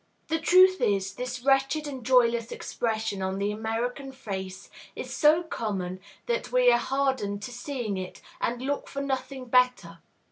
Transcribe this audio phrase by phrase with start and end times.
[0.29, 5.99] The truth is, this wretched and joyless expression on the American face is so common
[6.25, 9.99] that we are hardened to seeing it, and look for nothing better.